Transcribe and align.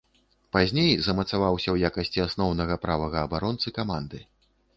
Пазней 0.55 0.93
замацаваўся 1.07 1.63
ў 1.71 1.77
якасці 1.91 2.25
асноўнага 2.27 2.79
правага 2.87 3.17
абаронцы 3.27 3.77
каманды. 3.79 4.25